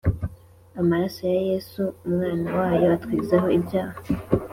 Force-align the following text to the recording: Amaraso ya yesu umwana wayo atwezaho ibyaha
Amaraso 0.81 1.21
ya 1.33 1.39
yesu 1.51 1.81
umwana 2.07 2.47
wayo 2.57 2.87
atwezaho 2.97 3.47
ibyaha 3.57 3.97